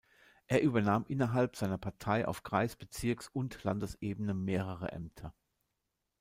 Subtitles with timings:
[0.47, 5.35] Er übernahm innerhalb seiner Partei auf Kreis, Bezirks und Landesebene mehrere Ämter.